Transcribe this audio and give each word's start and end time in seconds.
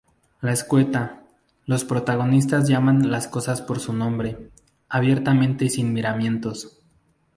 Es 0.41 0.49
escueta, 0.61 1.21
los 1.67 1.85
protagonistas 1.85 2.67
llaman 2.67 3.11
las 3.11 3.27
cosas 3.27 3.61
por 3.61 3.77
su 3.79 3.93
nombre, 3.93 4.49
abiertamente 4.89 5.65
y 5.65 5.69
sin 5.69 5.93
miramientos. 5.93 6.79